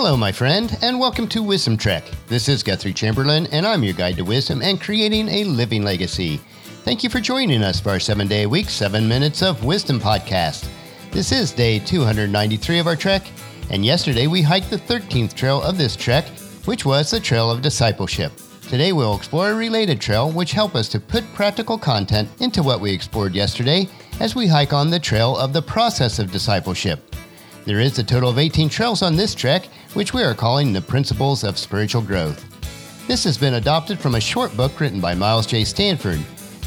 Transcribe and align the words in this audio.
Hello, 0.00 0.16
my 0.16 0.30
friend, 0.30 0.78
and 0.80 1.00
welcome 1.00 1.26
to 1.26 1.42
Wisdom 1.42 1.76
Trek. 1.76 2.04
This 2.28 2.48
is 2.48 2.62
Guthrie 2.62 2.92
Chamberlain, 2.92 3.48
and 3.50 3.66
I'm 3.66 3.82
your 3.82 3.94
guide 3.94 4.16
to 4.18 4.24
wisdom 4.24 4.62
and 4.62 4.80
creating 4.80 5.28
a 5.28 5.42
living 5.42 5.82
legacy. 5.82 6.36
Thank 6.84 7.02
you 7.02 7.10
for 7.10 7.18
joining 7.18 7.64
us 7.64 7.80
for 7.80 7.90
our 7.90 7.98
seven 7.98 8.28
day 8.28 8.44
a 8.44 8.48
week, 8.48 8.70
seven 8.70 9.08
minutes 9.08 9.42
of 9.42 9.64
wisdom 9.64 9.98
podcast. 9.98 10.70
This 11.10 11.32
is 11.32 11.50
day 11.50 11.80
293 11.80 12.78
of 12.78 12.86
our 12.86 12.94
trek, 12.94 13.26
and 13.70 13.84
yesterday 13.84 14.28
we 14.28 14.40
hiked 14.40 14.70
the 14.70 14.76
13th 14.76 15.34
trail 15.34 15.60
of 15.62 15.76
this 15.76 15.96
trek, 15.96 16.28
which 16.64 16.86
was 16.86 17.10
the 17.10 17.18
Trail 17.18 17.50
of 17.50 17.60
Discipleship. 17.60 18.30
Today 18.68 18.92
we'll 18.92 19.16
explore 19.16 19.50
a 19.50 19.56
related 19.56 20.00
trail 20.00 20.30
which 20.30 20.52
help 20.52 20.76
us 20.76 20.88
to 20.90 21.00
put 21.00 21.24
practical 21.34 21.76
content 21.76 22.28
into 22.38 22.62
what 22.62 22.80
we 22.80 22.92
explored 22.92 23.34
yesterday 23.34 23.88
as 24.20 24.36
we 24.36 24.46
hike 24.46 24.72
on 24.72 24.90
the 24.90 25.00
trail 25.00 25.36
of 25.36 25.52
the 25.52 25.60
process 25.60 26.20
of 26.20 26.30
discipleship. 26.30 27.16
There 27.68 27.80
is 27.80 27.98
a 27.98 28.02
total 28.02 28.30
of 28.30 28.38
18 28.38 28.70
trails 28.70 29.02
on 29.02 29.14
this 29.14 29.34
trek, 29.34 29.66
which 29.92 30.14
we 30.14 30.22
are 30.22 30.32
calling 30.32 30.72
the 30.72 30.80
Principles 30.80 31.44
of 31.44 31.58
Spiritual 31.58 32.00
Growth. 32.00 32.42
This 33.06 33.24
has 33.24 33.36
been 33.36 33.54
adopted 33.54 33.98
from 33.98 34.14
a 34.14 34.20
short 34.22 34.56
book 34.56 34.80
written 34.80 35.02
by 35.02 35.14
Miles 35.14 35.46
J. 35.46 35.64
Stanford. 35.64 36.18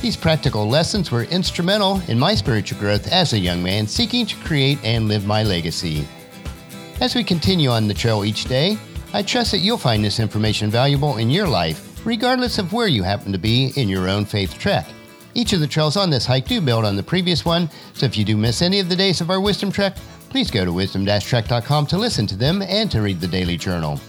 These 0.04 0.16
practical 0.16 0.70
lessons 0.70 1.10
were 1.10 1.24
instrumental 1.24 2.04
in 2.08 2.20
my 2.20 2.36
spiritual 2.36 2.78
growth 2.78 3.12
as 3.12 3.34
a 3.34 3.40
young 3.40 3.64
man 3.64 3.88
seeking 3.88 4.28
to 4.28 4.36
create 4.44 4.78
and 4.84 5.08
live 5.08 5.26
my 5.26 5.42
legacy. 5.42 6.08
As 7.00 7.16
we 7.16 7.24
continue 7.24 7.72
on 7.72 7.88
the 7.88 7.96
trail 7.96 8.24
each 8.24 8.44
day, 8.44 8.78
I 9.12 9.24
trust 9.24 9.54
that 9.54 9.58
you'll 9.58 9.80
find 9.80 10.06
this 10.06 10.20
information 10.20 10.70
valuable 10.70 11.18
in 11.18 11.32
your 11.32 11.48
life, 11.48 12.06
regardless 12.06 12.60
of 12.60 12.74
where 12.74 12.88
you 12.88 13.02
happen 13.02 13.32
to 13.32 13.40
be 13.40 13.74
in 13.76 13.90
your 13.90 14.08
own 14.08 14.24
faith 14.24 14.56
trek. 14.60 14.86
Each 15.34 15.52
of 15.54 15.62
the 15.62 15.68
trails 15.68 15.98
on 15.98 16.12
this 16.12 16.28
hike 16.28 16.46
do 16.46 16.62
build 16.62 16.86
on 16.86 16.96
the 16.96 17.02
previous 17.02 17.44
one, 17.44 17.72
so 17.96 18.06
if 18.06 18.18
you 18.18 18.24
do 18.24 18.38
miss 18.38 18.62
any 18.62 18.80
of 18.80 18.88
the 18.88 18.96
days 18.96 19.20
of 19.20 19.32
our 19.32 19.42
wisdom 19.42 19.72
trek, 19.72 19.96
please 20.32 20.50
go 20.50 20.64
to 20.64 20.72
wisdom-trek.com 20.72 21.86
to 21.86 21.98
listen 21.98 22.26
to 22.26 22.38
them 22.38 22.62
and 22.62 22.90
to 22.90 23.02
read 23.02 23.20
the 23.20 23.28
daily 23.28 23.58
journal. 23.58 24.00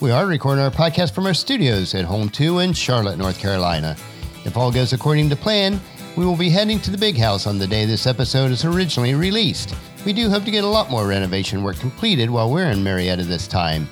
We 0.00 0.12
are 0.12 0.24
recording 0.24 0.62
our 0.62 0.70
podcast 0.70 1.12
from 1.12 1.26
our 1.26 1.34
studios 1.34 1.96
at 1.96 2.04
Home 2.04 2.28
2 2.28 2.60
in 2.60 2.72
Charlotte, 2.72 3.18
North 3.18 3.40
Carolina. 3.40 3.96
If 4.44 4.56
all 4.56 4.70
goes 4.70 4.92
according 4.92 5.28
to 5.30 5.36
plan, 5.36 5.80
we 6.16 6.24
will 6.24 6.36
be 6.36 6.48
heading 6.48 6.78
to 6.80 6.92
the 6.92 6.96
big 6.96 7.18
house 7.18 7.48
on 7.48 7.58
the 7.58 7.66
day 7.66 7.84
this 7.86 8.06
episode 8.06 8.52
is 8.52 8.64
originally 8.64 9.16
released. 9.16 9.74
We 10.06 10.12
do 10.12 10.30
hope 10.30 10.44
to 10.44 10.52
get 10.52 10.62
a 10.62 10.68
lot 10.68 10.92
more 10.92 11.08
renovation 11.08 11.64
work 11.64 11.80
completed 11.80 12.30
while 12.30 12.52
we're 12.52 12.70
in 12.70 12.84
Marietta 12.84 13.24
this 13.24 13.48
time. 13.48 13.88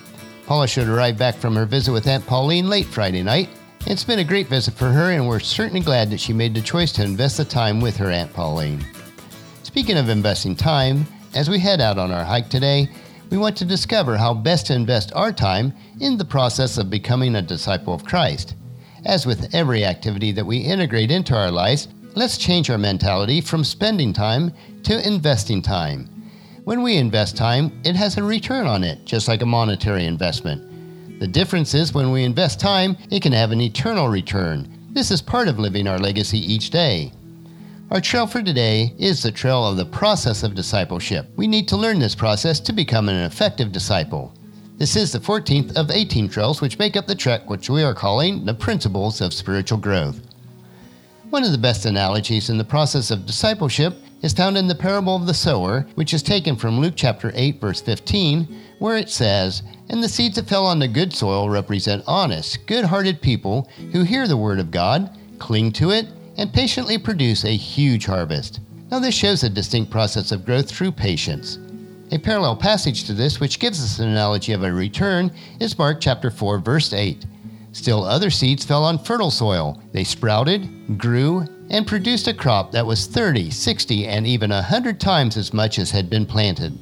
Paula 0.47 0.69
should 0.69 0.87
arrive 0.87 1.19
back 1.19 1.35
from 1.35 1.57
her 1.57 1.67
visit 1.67 1.91
with 1.91 2.07
Aunt 2.07 2.25
Pauline 2.25 2.69
late 2.69 2.87
Friday 2.87 3.25
night. 3.25 3.49
It's 3.89 4.05
been 4.05 4.21
a 4.21 4.25
great 4.25 4.47
visit 4.47 4.75
for 4.75 4.87
her, 4.87 5.11
and 5.11 5.27
we're 5.27 5.41
certainly 5.41 5.81
glad 5.81 6.11
that 6.11 6.21
she 6.21 6.33
made 6.33 6.55
the 6.55 6.61
choice 6.61 6.93
to 6.93 7.03
invest 7.03 7.39
the 7.39 7.45
time 7.45 7.81
with 7.81 7.97
her 7.97 8.13
Aunt 8.13 8.33
Pauline. 8.33 8.87
Speaking 9.65 9.99
of 9.99 10.09
investing 10.09 10.55
time, 10.55 11.05
as 11.35 11.51
we 11.51 11.59
head 11.59 11.81
out 11.81 11.99
on 11.99 12.11
our 12.11 12.25
hike 12.25 12.49
today, 12.49 12.89
we 13.31 13.39
want 13.39 13.57
to 13.57 13.65
discover 13.65 14.17
how 14.17 14.33
best 14.33 14.67
to 14.67 14.75
invest 14.75 15.13
our 15.15 15.33
time 15.33 15.73
in 16.01 16.17
the 16.17 16.25
process 16.25 16.79
of 16.79 16.91
becoming 16.91 17.37
a 17.37 17.43
disciple 17.43 17.93
of 17.93 18.05
Christ. 18.05 18.55
As 19.05 19.27
with 19.27 19.55
every 19.55 19.85
activity 19.85 20.33
that 20.33 20.47
we 20.47 20.59
integrate 20.59 21.11
into 21.11 21.37
our 21.37 21.51
lives, 21.51 21.89
let's 22.15 22.39
change 22.39 22.71
our 22.71 22.79
mentality 22.79 23.41
from 23.41 23.65
spending 23.65 24.13
time 24.13 24.53
to 24.85 25.07
investing 25.07 25.61
time. 25.61 26.09
When 26.65 26.83
we 26.83 26.97
invest 26.97 27.37
time, 27.37 27.73
it 27.85 27.95
has 27.95 28.17
a 28.17 28.23
return 28.23 28.67
on 28.67 28.83
it, 28.83 29.05
just 29.05 29.29
like 29.29 29.43
a 29.43 29.47
monetary 29.47 30.07
investment. 30.07 31.21
The 31.21 31.29
difference 31.29 31.75
is 31.75 31.95
when 31.95 32.11
we 32.11 32.25
invest 32.25 32.59
time, 32.61 32.97
it 33.11 33.23
can 33.23 33.33
have 33.33 33.53
an 33.53 33.61
eternal 33.61 34.09
return. 34.09 34.69
This 34.91 35.11
is 35.11 35.23
part 35.23 35.49
of 35.49 35.59
living 35.59 35.87
our 35.87 35.99
legacy 35.99 36.39
each 36.39 36.71
day. 36.71 37.13
Our 37.89 38.01
trail 38.01 38.27
for 38.27 38.43
today 38.43 38.93
is 38.99 39.23
the 39.23 39.31
trail 39.31 39.65
of 39.65 39.77
the 39.77 39.87
process 39.87 40.43
of 40.43 40.57
discipleship. 40.57 41.29
We 41.37 41.47
need 41.47 41.69
to 41.69 41.77
learn 41.77 42.01
this 42.01 42.17
process 42.17 42.59
to 42.61 42.73
become 42.73 43.09
an 43.09 43.15
effective 43.25 43.71
disciple. 43.71 44.35
This 44.77 44.97
is 44.97 45.13
the 45.13 45.21
14th 45.21 45.77
of 45.77 45.93
18 45.93 46.29
trails 46.29 46.61
which 46.61 46.81
make 46.81 46.97
up 46.97 47.07
the 47.07 47.15
trek, 47.15 47.49
which 47.49 47.71
we 47.71 47.85
are 47.85 47.95
calling 47.95 48.45
the 48.45 48.55
Principles 48.55 49.21
of 49.21 49.33
Spiritual 49.33 49.79
Growth. 49.79 50.21
One 51.31 51.45
of 51.45 51.53
the 51.53 51.59
best 51.59 51.87
analogies 51.87 52.51
in 52.51 52.59
the 52.59 52.65
process 52.65 53.13
of 53.13 53.25
discipleship 53.25 53.95
is 54.21 54.33
found 54.33 54.59
in 54.59 54.67
the 54.67 54.75
parable 54.75 55.15
of 55.15 55.29
the 55.29 55.33
sower, 55.33 55.87
which 55.95 56.13
is 56.13 56.25
taken 56.25 56.57
from 56.57 56.81
Luke 56.81 56.95
chapter 56.97 57.31
8, 57.37 57.61
verse 57.61 57.81
15, 57.81 58.49
where 58.81 58.97
it 58.97 59.11
says, 59.11 59.63
And 59.91 60.03
the 60.03 60.09
seeds 60.09 60.35
that 60.35 60.49
fell 60.49 60.67
on 60.67 60.81
the 60.81 60.89
good 60.89 61.13
soil 61.13 61.49
represent 61.49 62.03
honest, 62.09 62.67
good 62.67 62.87
hearted 62.87 63.23
people 63.23 63.71
who 63.93 64.03
hear 64.03 64.27
the 64.27 64.37
word 64.37 64.59
of 64.59 64.73
God, 64.73 65.17
cling 65.39 65.71
to 65.73 65.93
it, 65.93 66.09
and 66.37 66.53
patiently 66.53 66.99
produce 66.99 67.45
a 67.45 67.57
huge 67.57 68.07
harvest. 68.07 68.61
Now, 68.91 69.01
this 69.01 69.15
shows 69.15 69.43
a 69.43 69.49
distinct 69.49 69.91
process 69.91 70.33
of 70.33 70.45
growth 70.45 70.71
through 70.71 70.93
patience. 70.93 71.59
A 72.13 72.19
parallel 72.19 72.57
passage 72.57 73.05
to 73.05 73.15
this, 73.15 73.41
which 73.41 73.59
gives 73.59 73.83
us 73.83 73.99
an 73.99 74.09
analogy 74.09 74.53
of 74.53 74.63
a 74.63 74.73
return, 74.73 75.33
is 75.59 75.77
Mark 75.77 76.01
chapter 76.01 76.31
4, 76.31 76.59
verse 76.59 76.93
8. 76.93 77.27
Still 77.73 78.05
other 78.05 78.31
seeds 78.31 78.65
fell 78.65 78.85
on 78.85 78.99
fertile 78.99 79.31
soil. 79.31 79.83
They 79.93 80.05
sprouted, 80.05 80.97
grew, 80.99 81.45
and 81.69 81.87
produced 81.87 82.29
a 82.29 82.35
crop 82.35 82.71
that 82.73 82.87
was 82.87 83.07
30, 83.07 83.51
60, 83.51 84.07
and 84.07 84.27
even 84.27 84.51
100 84.51 85.01
times 85.01 85.37
as 85.37 85.53
much 85.53 85.79
as 85.79 85.91
had 85.91 86.09
been 86.09 86.27
planted. 86.27 86.79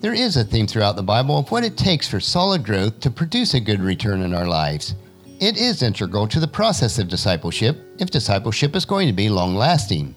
There 0.00 0.14
is 0.14 0.36
a 0.36 0.44
theme 0.44 0.66
throughout 0.66 0.96
the 0.96 1.02
Bible 1.02 1.36
of 1.38 1.50
what 1.50 1.64
it 1.64 1.76
takes 1.76 2.08
for 2.08 2.20
solid 2.20 2.64
growth 2.64 3.00
to 3.00 3.10
produce 3.10 3.54
a 3.54 3.60
good 3.60 3.80
return 3.80 4.22
in 4.22 4.32
our 4.32 4.46
lives. 4.46 4.94
It 5.40 5.56
is 5.56 5.82
integral 5.82 6.28
to 6.28 6.38
the 6.38 6.46
process 6.46 6.98
of 6.98 7.08
discipleship 7.08 7.78
if 7.98 8.10
discipleship 8.10 8.76
is 8.76 8.84
going 8.84 9.06
to 9.06 9.14
be 9.14 9.30
long 9.30 9.54
lasting. 9.56 10.14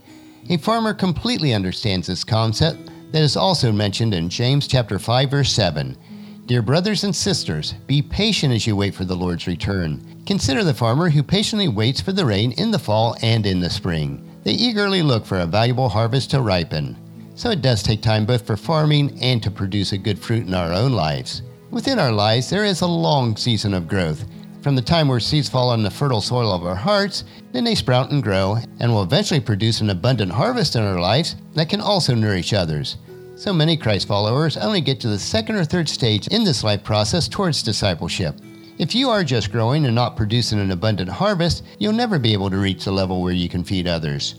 A 0.49 0.57
farmer 0.57 0.93
completely 0.93 1.53
understands 1.53 2.07
this 2.07 2.25
concept 2.25 2.89
that 3.13 3.21
is 3.21 3.37
also 3.37 3.71
mentioned 3.71 4.13
in 4.13 4.27
James 4.27 4.67
chapter 4.67 4.99
5 4.99 5.31
verse 5.31 5.53
7. 5.53 5.97
Dear 6.45 6.61
brothers 6.61 7.05
and 7.05 7.15
sisters, 7.15 7.73
be 7.87 8.01
patient 8.01 8.53
as 8.53 8.67
you 8.67 8.75
wait 8.75 8.93
for 8.93 9.05
the 9.05 9.15
Lord's 9.15 9.47
return. 9.47 10.03
Consider 10.25 10.61
the 10.61 10.73
farmer 10.73 11.09
who 11.09 11.23
patiently 11.23 11.69
waits 11.69 12.01
for 12.01 12.11
the 12.11 12.25
rain 12.25 12.51
in 12.57 12.69
the 12.69 12.77
fall 12.77 13.15
and 13.21 13.45
in 13.45 13.61
the 13.61 13.69
spring. 13.69 14.29
They 14.43 14.51
eagerly 14.51 15.01
look 15.01 15.25
for 15.25 15.39
a 15.39 15.45
valuable 15.45 15.87
harvest 15.87 16.31
to 16.31 16.41
ripen. 16.41 16.97
So 17.35 17.49
it 17.49 17.61
does 17.61 17.81
take 17.81 18.01
time 18.01 18.25
both 18.25 18.45
for 18.45 18.57
farming 18.57 19.17
and 19.21 19.41
to 19.41 19.49
produce 19.49 19.93
a 19.93 19.97
good 19.97 20.19
fruit 20.19 20.45
in 20.45 20.53
our 20.53 20.73
own 20.73 20.91
lives. 20.91 21.43
Within 21.71 21.97
our 21.97 22.11
lives, 22.11 22.49
there 22.49 22.65
is 22.65 22.81
a 22.81 22.87
long 22.87 23.37
season 23.37 23.73
of 23.73 23.87
growth, 23.87 24.25
from 24.63 24.75
the 24.75 24.81
time 24.81 25.09
where 25.09 25.19
seeds 25.19 25.49
fall 25.49 25.69
on 25.69 25.83
the 25.83 25.91
fertile 25.91 26.21
soil 26.21 26.49
of 26.53 26.65
our 26.65 26.75
hearts, 26.75 27.25
then 27.51 27.65
they 27.65 27.75
sprout 27.75 28.11
and 28.11 28.23
grow, 28.23 28.57
and 28.79 28.91
will 28.91 29.03
eventually 29.03 29.41
produce 29.41 29.81
an 29.81 29.89
abundant 29.89 30.31
harvest 30.31 30.77
in 30.77 30.83
our 30.83 31.01
lives 31.01 31.35
that 31.53 31.67
can 31.67 31.81
also 31.81 32.15
nourish 32.15 32.53
others. 32.53 32.95
So 33.35 33.51
many 33.51 33.75
Christ 33.75 34.07
followers 34.07 34.55
only 34.55 34.79
get 34.79 35.01
to 35.01 35.09
the 35.09 35.19
second 35.19 35.55
or 35.55 35.65
third 35.65 35.89
stage 35.89 36.27
in 36.27 36.45
this 36.45 36.63
life 36.63 36.81
process 36.81 37.27
towards 37.27 37.61
discipleship. 37.61 38.35
If 38.77 38.95
you 38.95 39.09
are 39.09 39.25
just 39.25 39.51
growing 39.51 39.85
and 39.85 39.93
not 39.93 40.15
producing 40.15 40.59
an 40.59 40.71
abundant 40.71 41.09
harvest, 41.09 41.63
you'll 41.77 41.91
never 41.91 42.17
be 42.17 42.31
able 42.31 42.49
to 42.49 42.57
reach 42.57 42.85
the 42.85 42.91
level 42.91 43.21
where 43.21 43.33
you 43.33 43.49
can 43.49 43.65
feed 43.65 43.85
others. 43.85 44.35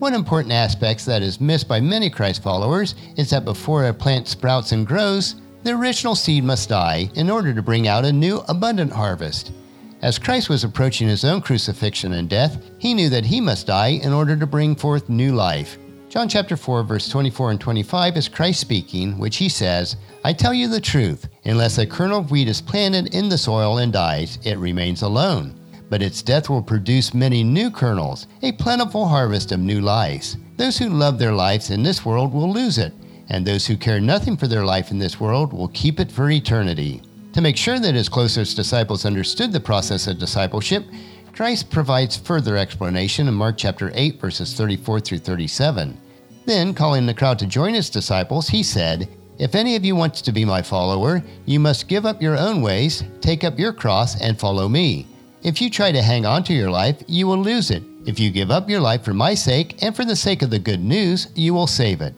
One 0.00 0.12
important 0.12 0.52
aspect 0.52 1.06
that 1.06 1.22
is 1.22 1.40
missed 1.40 1.66
by 1.66 1.80
many 1.80 2.10
Christ 2.10 2.42
followers 2.42 2.94
is 3.16 3.30
that 3.30 3.46
before 3.46 3.86
a 3.86 3.94
plant 3.94 4.28
sprouts 4.28 4.72
and 4.72 4.86
grows, 4.86 5.36
the 5.62 5.70
original 5.70 6.14
seed 6.14 6.44
must 6.44 6.68
die 6.68 7.08
in 7.14 7.30
order 7.30 7.54
to 7.54 7.62
bring 7.62 7.88
out 7.88 8.04
a 8.04 8.12
new 8.12 8.42
abundant 8.48 8.92
harvest. 8.92 9.52
As 10.02 10.18
Christ 10.18 10.48
was 10.48 10.64
approaching 10.64 11.06
his 11.06 11.24
own 11.24 11.40
crucifixion 11.40 12.14
and 12.14 12.28
death, 12.28 12.60
he 12.78 12.92
knew 12.92 13.08
that 13.10 13.24
he 13.24 13.40
must 13.40 13.68
die 13.68 14.00
in 14.02 14.12
order 14.12 14.36
to 14.36 14.48
bring 14.48 14.74
forth 14.74 15.08
new 15.08 15.32
life. 15.32 15.78
John 16.08 16.28
chapter 16.28 16.56
4 16.56 16.82
verse 16.82 17.08
24 17.08 17.52
and 17.52 17.60
25 17.60 18.16
is 18.16 18.28
Christ 18.28 18.60
speaking, 18.60 19.16
which 19.16 19.36
he 19.36 19.48
says, 19.48 19.94
I 20.24 20.32
tell 20.32 20.52
you 20.52 20.66
the 20.66 20.80
truth, 20.80 21.28
unless 21.44 21.78
a 21.78 21.86
kernel 21.86 22.18
of 22.18 22.32
wheat 22.32 22.48
is 22.48 22.60
planted 22.60 23.14
in 23.14 23.28
the 23.28 23.38
soil 23.38 23.78
and 23.78 23.92
dies, 23.92 24.40
it 24.42 24.58
remains 24.58 25.02
alone. 25.02 25.54
But 25.88 26.02
its 26.02 26.20
death 26.20 26.50
will 26.50 26.62
produce 26.62 27.14
many 27.14 27.44
new 27.44 27.70
kernels, 27.70 28.26
a 28.42 28.50
plentiful 28.52 29.06
harvest 29.06 29.52
of 29.52 29.60
new 29.60 29.80
lives. 29.80 30.36
Those 30.56 30.76
who 30.76 30.88
love 30.88 31.20
their 31.20 31.32
lives 31.32 31.70
in 31.70 31.84
this 31.84 32.04
world 32.04 32.34
will 32.34 32.52
lose 32.52 32.76
it, 32.76 32.92
and 33.28 33.46
those 33.46 33.68
who 33.68 33.76
care 33.76 34.00
nothing 34.00 34.36
for 34.36 34.48
their 34.48 34.64
life 34.64 34.90
in 34.90 34.98
this 34.98 35.20
world 35.20 35.52
will 35.52 35.68
keep 35.68 36.00
it 36.00 36.10
for 36.10 36.28
eternity. 36.28 37.02
To 37.32 37.40
make 37.40 37.56
sure 37.56 37.78
that 37.78 37.94
his 37.94 38.10
closest 38.10 38.56
disciples 38.56 39.06
understood 39.06 39.52
the 39.52 39.60
process 39.60 40.06
of 40.06 40.18
discipleship, 40.18 40.84
Christ 41.32 41.70
provides 41.70 42.14
further 42.14 42.58
explanation 42.58 43.26
in 43.26 43.32
Mark 43.32 43.56
chapter 43.56 43.90
8 43.94 44.20
verses 44.20 44.52
34 44.52 45.00
through 45.00 45.18
37. 45.18 45.98
Then, 46.44 46.74
calling 46.74 47.06
the 47.06 47.14
crowd 47.14 47.38
to 47.38 47.46
join 47.46 47.72
his 47.72 47.88
disciples, 47.88 48.48
he 48.48 48.62
said, 48.62 49.08
If 49.38 49.54
any 49.54 49.76
of 49.76 49.84
you 49.84 49.96
wants 49.96 50.20
to 50.22 50.32
be 50.32 50.44
my 50.44 50.60
follower, 50.60 51.22
you 51.46 51.58
must 51.58 51.88
give 51.88 52.04
up 52.04 52.20
your 52.20 52.36
own 52.36 52.60
ways, 52.60 53.02
take 53.22 53.44
up 53.44 53.58
your 53.58 53.72
cross, 53.72 54.20
and 54.20 54.38
follow 54.38 54.68
me. 54.68 55.06
If 55.42 55.62
you 55.62 55.70
try 55.70 55.90
to 55.90 56.02
hang 56.02 56.26
on 56.26 56.44
to 56.44 56.52
your 56.52 56.70
life, 56.70 57.02
you 57.08 57.26
will 57.26 57.38
lose 57.38 57.70
it. 57.70 57.82
If 58.04 58.20
you 58.20 58.30
give 58.30 58.50
up 58.50 58.68
your 58.68 58.80
life 58.80 59.04
for 59.04 59.14
my 59.14 59.32
sake 59.32 59.82
and 59.82 59.96
for 59.96 60.04
the 60.04 60.16
sake 60.16 60.42
of 60.42 60.50
the 60.50 60.58
good 60.58 60.80
news, 60.80 61.28
you 61.34 61.54
will 61.54 61.66
save 61.66 62.02
it. 62.02 62.14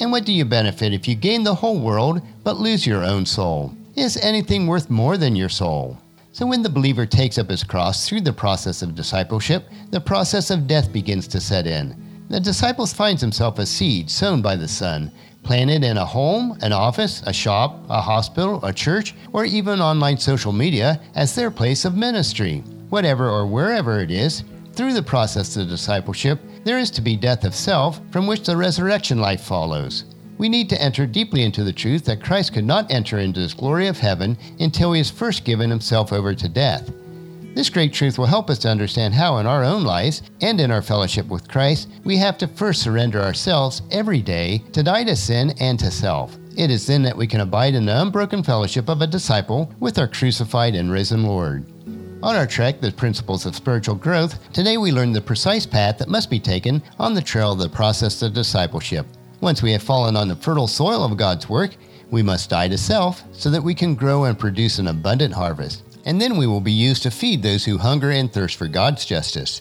And 0.00 0.10
what 0.10 0.24
do 0.24 0.32
you 0.32 0.44
benefit 0.44 0.92
if 0.92 1.06
you 1.06 1.14
gain 1.14 1.44
the 1.44 1.54
whole 1.54 1.78
world 1.78 2.20
but 2.42 2.56
lose 2.56 2.84
your 2.84 3.04
own 3.04 3.26
soul? 3.26 3.72
Is 3.96 4.18
anything 4.18 4.66
worth 4.66 4.90
more 4.90 5.16
than 5.16 5.34
your 5.34 5.48
soul? 5.48 5.96
So, 6.30 6.44
when 6.44 6.62
the 6.62 6.68
believer 6.68 7.06
takes 7.06 7.38
up 7.38 7.48
his 7.48 7.64
cross 7.64 8.06
through 8.06 8.20
the 8.20 8.32
process 8.32 8.82
of 8.82 8.94
discipleship, 8.94 9.70
the 9.90 10.02
process 10.02 10.50
of 10.50 10.66
death 10.66 10.92
begins 10.92 11.26
to 11.28 11.40
set 11.40 11.66
in. 11.66 11.96
The 12.28 12.38
disciple 12.38 12.84
finds 12.84 13.22
himself 13.22 13.58
a 13.58 13.64
seed 13.64 14.10
sown 14.10 14.42
by 14.42 14.54
the 14.54 14.68
Son, 14.68 15.10
planted 15.42 15.82
in 15.82 15.96
a 15.96 16.04
home, 16.04 16.58
an 16.60 16.74
office, 16.74 17.22
a 17.24 17.32
shop, 17.32 17.86
a 17.88 18.02
hospital, 18.02 18.62
a 18.66 18.72
church, 18.72 19.14
or 19.32 19.46
even 19.46 19.80
online 19.80 20.18
social 20.18 20.52
media 20.52 21.00
as 21.14 21.34
their 21.34 21.50
place 21.50 21.86
of 21.86 21.96
ministry. 21.96 22.58
Whatever 22.90 23.30
or 23.30 23.46
wherever 23.46 24.00
it 24.00 24.10
is, 24.10 24.44
through 24.74 24.92
the 24.92 25.02
process 25.02 25.56
of 25.56 25.70
discipleship, 25.70 26.38
there 26.64 26.78
is 26.78 26.90
to 26.90 27.00
be 27.00 27.16
death 27.16 27.44
of 27.44 27.54
self 27.54 27.98
from 28.10 28.26
which 28.26 28.44
the 28.44 28.58
resurrection 28.58 29.22
life 29.22 29.40
follows. 29.40 30.04
We 30.38 30.48
need 30.48 30.68
to 30.70 30.80
enter 30.80 31.06
deeply 31.06 31.42
into 31.42 31.64
the 31.64 31.72
truth 31.72 32.04
that 32.04 32.22
Christ 32.22 32.52
could 32.52 32.64
not 32.64 32.90
enter 32.90 33.18
into 33.18 33.40
this 33.40 33.54
glory 33.54 33.86
of 33.86 33.98
heaven 33.98 34.36
until 34.60 34.92
he 34.92 34.98
has 35.00 35.10
first 35.10 35.44
given 35.44 35.70
himself 35.70 36.12
over 36.12 36.34
to 36.34 36.48
death. 36.48 36.90
This 37.54 37.70
great 37.70 37.94
truth 37.94 38.18
will 38.18 38.26
help 38.26 38.50
us 38.50 38.58
to 38.58 38.68
understand 38.68 39.14
how, 39.14 39.38
in 39.38 39.46
our 39.46 39.64
own 39.64 39.82
lives 39.82 40.22
and 40.42 40.60
in 40.60 40.70
our 40.70 40.82
fellowship 40.82 41.26
with 41.28 41.48
Christ, 41.48 41.88
we 42.04 42.18
have 42.18 42.36
to 42.38 42.48
first 42.48 42.82
surrender 42.82 43.22
ourselves 43.22 43.80
every 43.90 44.20
day 44.20 44.62
to 44.72 44.82
die 44.82 45.04
to 45.04 45.16
sin 45.16 45.54
and 45.58 45.78
to 45.78 45.90
self. 45.90 46.36
It 46.54 46.70
is 46.70 46.86
then 46.86 47.02
that 47.04 47.16
we 47.16 47.26
can 47.26 47.40
abide 47.40 47.74
in 47.74 47.86
the 47.86 47.98
unbroken 48.02 48.42
fellowship 48.42 48.90
of 48.90 49.00
a 49.00 49.06
disciple 49.06 49.72
with 49.80 49.98
our 49.98 50.06
crucified 50.06 50.74
and 50.74 50.92
risen 50.92 51.24
Lord. 51.24 51.64
On 52.22 52.36
our 52.36 52.46
trek, 52.46 52.82
The 52.82 52.92
Principles 52.92 53.46
of 53.46 53.56
Spiritual 53.56 53.94
Growth, 53.94 54.52
today 54.52 54.76
we 54.76 54.92
learn 54.92 55.12
the 55.12 55.20
precise 55.22 55.64
path 55.64 55.96
that 55.96 56.08
must 56.08 56.28
be 56.28 56.40
taken 56.40 56.82
on 56.98 57.14
the 57.14 57.22
trail 57.22 57.52
of 57.52 57.58
the 57.58 57.70
process 57.70 58.20
of 58.20 58.34
discipleship. 58.34 59.06
Once 59.40 59.62
we 59.62 59.72
have 59.72 59.82
fallen 59.82 60.16
on 60.16 60.28
the 60.28 60.36
fertile 60.36 60.68
soil 60.68 61.04
of 61.04 61.16
God's 61.16 61.48
work, 61.48 61.76
we 62.10 62.22
must 62.22 62.50
die 62.50 62.68
to 62.68 62.78
self 62.78 63.22
so 63.32 63.50
that 63.50 63.62
we 63.62 63.74
can 63.74 63.94
grow 63.94 64.24
and 64.24 64.38
produce 64.38 64.78
an 64.78 64.88
abundant 64.88 65.34
harvest 65.34 65.82
and 66.06 66.20
then 66.20 66.36
we 66.36 66.46
will 66.46 66.60
be 66.60 66.72
used 66.72 67.02
to 67.02 67.10
feed 67.10 67.42
those 67.42 67.64
who 67.64 67.76
hunger 67.76 68.10
and 68.12 68.32
thirst 68.32 68.56
for 68.56 68.68
God's 68.68 69.04
justice. 69.04 69.60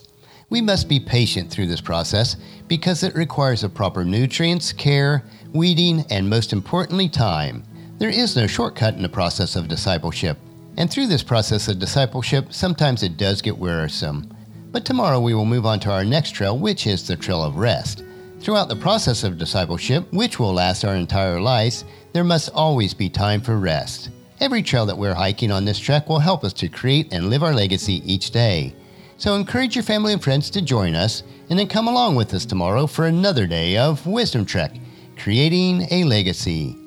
We 0.50 0.62
must 0.62 0.88
be 0.88 1.00
patient 1.00 1.50
through 1.50 1.66
this 1.66 1.81
process 1.81 2.38
because 2.68 3.01
it 3.01 3.16
requires 3.16 3.62
the 3.62 3.69
proper 3.69 4.06
nutrients, 4.06 4.72
care, 4.72 5.24
weeding, 5.54 6.06
and 6.12 6.30
most 6.30 6.54
importantly, 6.54 7.10
time. 7.10 7.63
There 7.98 8.12
is 8.12 8.36
no 8.36 8.45
shortcut 8.45 8.94
in 8.94 9.01
the 9.01 9.10
process 9.10 9.56
of 9.56 9.68
discipleship. 9.68 10.38
And 10.78 10.89
through 10.89 11.07
this 11.07 11.24
process 11.24 11.68
of 11.68 11.80
discipleship, 11.80 12.54
sometimes 12.54 13.01
it 13.01 13.18
does 13.18 13.42
get 13.42 13.57
wearisome. 13.57 14.31
But 14.71 14.86
tomorrow 14.86 15.19
we 15.19 15.33
will 15.33 15.45
move 15.45 15.66
on 15.66 15.80
to 15.81 15.92
our 15.92 16.06
next 16.06 16.31
trail, 16.31 16.60
which 16.60 16.86
is 16.86 17.07
the 17.07 17.16
trail 17.16 17.44
of 17.44 17.56
rest. 17.56 18.04
Throughout 18.40 18.70
the 18.70 18.76
process 18.76 19.24
of 19.24 19.38
discipleship, 19.38 20.12
which 20.14 20.40
will 20.40 20.54
last 20.54 20.86
our 20.86 20.96
entire 20.96 21.42
lives, 21.42 21.84
there 22.14 22.24
must 22.24 22.50
always 22.54 22.94
be 22.94 23.10
time 23.10 23.42
for 23.42 23.58
rest. 23.58 24.10
Every 24.40 24.62
trail 24.62 24.86
that 24.86 24.98
we're 24.98 25.14
hiking 25.14 25.52
on 25.52 25.66
this 25.66 25.80
trek 25.80 26.08
will 26.10 26.20
help 26.20 26.44
us 26.44 26.54
to 26.54 26.68
create 26.68 27.12
and 27.12 27.30
live 27.30 27.42
our 27.42 27.54
legacy 27.54 28.02
each 28.06 28.32
day. 28.32 28.76
So 29.18 29.36
encourage 29.36 29.76
your 29.76 29.84
family 29.84 30.14
and 30.14 30.24
friends 30.24 30.50
to 30.52 30.62
join 30.62 30.94
us 30.94 31.24
and 31.50 31.58
then 31.58 31.68
come 31.68 31.88
along 31.88 32.16
with 32.16 32.34
us 32.34 32.46
tomorrow 32.46 32.86
for 32.86 33.08
another 33.08 33.48
day 33.48 33.78
of 33.78 34.06
Wisdom 34.06 34.46
Trek, 34.46 34.76
creating 35.18 35.88
a 35.90 36.04
legacy. 36.04 36.85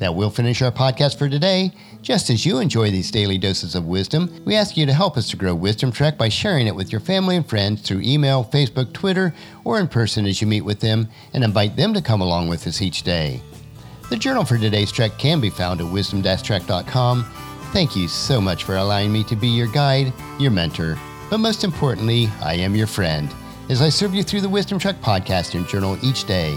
That 0.00 0.14
will 0.14 0.30
finish 0.30 0.62
our 0.62 0.72
podcast 0.72 1.18
for 1.18 1.28
today. 1.28 1.72
Just 2.00 2.30
as 2.30 2.46
you 2.46 2.58
enjoy 2.58 2.90
these 2.90 3.10
daily 3.10 3.36
doses 3.36 3.74
of 3.74 3.84
wisdom, 3.84 4.32
we 4.46 4.56
ask 4.56 4.74
you 4.74 4.86
to 4.86 4.94
help 4.94 5.18
us 5.18 5.28
to 5.28 5.36
grow 5.36 5.54
Wisdom 5.54 5.92
Trek 5.92 6.16
by 6.16 6.30
sharing 6.30 6.66
it 6.66 6.74
with 6.74 6.90
your 6.90 7.02
family 7.02 7.36
and 7.36 7.46
friends 7.46 7.82
through 7.82 8.00
email, 8.00 8.42
Facebook, 8.42 8.94
Twitter, 8.94 9.34
or 9.62 9.78
in 9.78 9.86
person 9.86 10.24
as 10.24 10.40
you 10.40 10.46
meet 10.46 10.62
with 10.62 10.80
them, 10.80 11.06
and 11.34 11.44
invite 11.44 11.76
them 11.76 11.92
to 11.92 12.00
come 12.00 12.22
along 12.22 12.48
with 12.48 12.66
us 12.66 12.80
each 12.80 13.02
day. 13.02 13.42
The 14.08 14.16
journal 14.16 14.46
for 14.46 14.56
today's 14.56 14.90
trek 14.90 15.18
can 15.18 15.38
be 15.38 15.50
found 15.50 15.82
at 15.82 15.92
wisdom-trek.com. 15.92 17.24
Thank 17.72 17.94
you 17.94 18.08
so 18.08 18.40
much 18.40 18.64
for 18.64 18.76
allowing 18.76 19.12
me 19.12 19.22
to 19.24 19.36
be 19.36 19.48
your 19.48 19.68
guide, 19.68 20.14
your 20.38 20.50
mentor, 20.50 20.98
but 21.28 21.38
most 21.38 21.62
importantly, 21.62 22.28
I 22.42 22.54
am 22.54 22.74
your 22.74 22.86
friend 22.86 23.32
as 23.68 23.82
I 23.82 23.90
serve 23.90 24.14
you 24.14 24.22
through 24.22 24.40
the 24.40 24.48
Wisdom 24.48 24.78
Trek 24.78 25.00
podcast 25.02 25.54
and 25.54 25.68
journal 25.68 25.98
each 26.02 26.24
day. 26.24 26.56